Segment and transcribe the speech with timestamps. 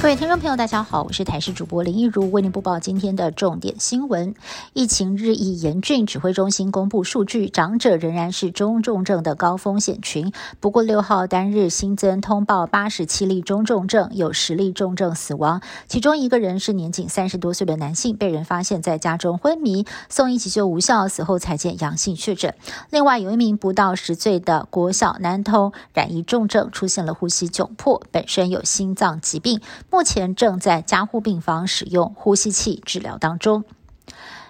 [0.00, 4.32] 各位听众朋友，大家好，我是台视主播林一如，为您播报今天的重点新闻。
[4.72, 10.32] 疫情日益严峻，指挥中心公布数据，长者仍然是中重症的高风险群。
[10.60, 22.54] 不过六号单日新增通报八十七例中重症，有十例重症死亡，其中一个人是年仅三十多岁的男性，被人发现在家中昏迷，送医急救无效，死后才见阳性确诊。
[22.90, 29.60] 另外有一名不到十岁的国小男童染疫重症，出现了呼吸窘迫，本身有心脏疾病。
[29.90, 33.64] 目前正在加护病房使用呼吸器治疗当中。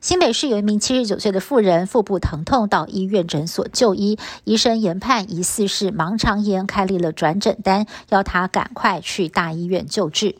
[0.00, 10.36] 新北市有一名七十九岁的妇人，腹部疼痛到医院诊所就医，医生研判疑似是盲肠炎，开立了转诊单，要他赶快去大医院救治。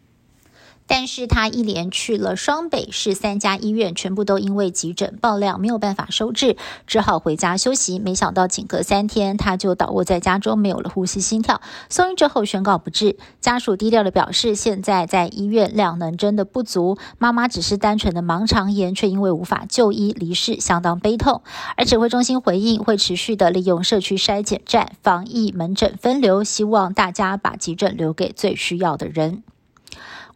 [0.87, 6.57] 但是他一连去了双北市三家医院，全部都因为急诊爆量没有办法收治，
[6.87, 7.99] 只好回家休息。
[7.99, 11.61] 没想到仅隔三天，他就倒卧在家中，没有了呼吸心跳。
[11.89, 21.43] 送医之后宣告不治，家属低调的表示，现在在医院量能真的不足，妈妈只是单纯的盲肠炎，却因为无法就医离世，相当悲痛。
[21.77, 29.43] 而指挥中心回应，会持续的利用社区筛检站、防疫门诊分流，希望大家把急诊留给最需要的人。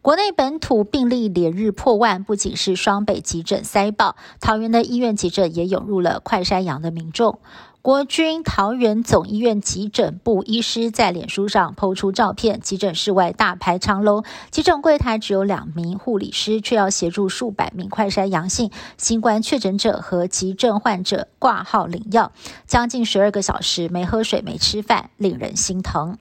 [0.01, 7.39] 国内本土病例连日破万，不仅是双北急诊塞爆，桃园的医院急诊也涌入了快筛阳的民众。
[7.81, 22.31] 国军桃园总医院急诊部医师在脸书上抛出照片，急诊室外大排长龙，急诊柜台只有两名护理师，却要协助数百名快筛阳性新冠确诊者和急症患者挂号领药，
[22.65, 26.17] 将近十二个小时没喝水、没吃饭，令人心疼。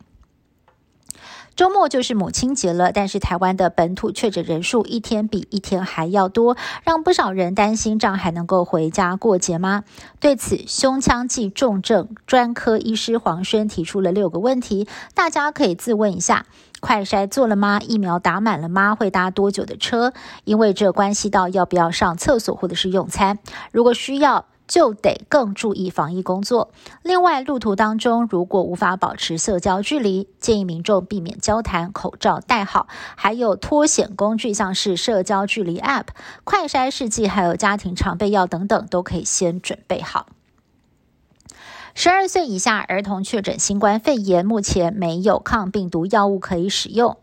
[1.56, 9.83] 周末就是母亲节了，但是台湾的本土确诊人数一天比一天还要多，让不少人担心这样还能够回家过节吗？
[10.20, 16.47] 对此，胸腔暨重症专科医师黄轩提出了六个问题，大家可以自问一下：
[16.78, 17.80] 快筛做了吗？
[17.80, 18.94] 疫苗打满了吗？
[18.94, 20.12] 会搭多久的车？
[20.44, 23.41] 因为这关系到要不要上厕所或者是用餐。
[23.72, 24.47] 如果需要。
[24.69, 26.71] 就得更注意防疫工作。
[27.03, 32.87] 另外，路途当中如果无法保持社交距离，建议民众避免交谈，口罩戴好。
[33.17, 36.09] 还有脱险工具，像是社交距离 App、
[36.45, 40.27] 快筛试剂，还有家庭常备药等等，都可以先准备好。
[41.95, 47.17] 十二岁以下儿童确诊新冠肺炎，目前没有抗病毒药物可以使用。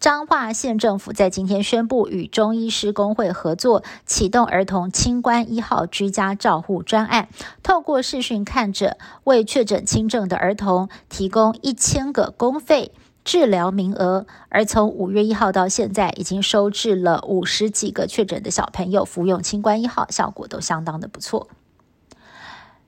[0.00, 7.28] 彰化县政府在今天宣布，与中医师工会合作，启动儿童清关一号居家照护专案，
[7.62, 12.92] 透过视讯看诊，为确诊轻症的儿童提供一千个公费
[13.24, 14.26] 治疗名额。
[14.48, 21.48] 而从五月一号到现在，已经收治了五十几个确诊的小朋友服用清关一号，效果都相当的不错。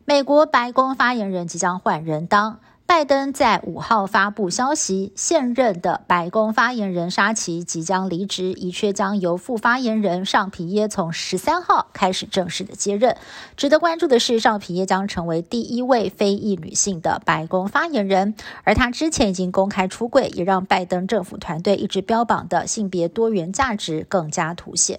[0.04, 2.60] 美国白宫发言人即将换人当。
[2.90, 13.16] 拜登在五号发布消息，现任的白宫发言人沙奇即将离职，一缺将由副发言人尚皮耶从十三号开始正式的接任。
[13.56, 18.34] 值得关注的是，尚皮耶将成为第一位非裔女性的白宫发言人，
[18.64, 24.98] 而她之前已经公开出柜，也让拜登政府团队一直标榜的性别多元价值更加凸显。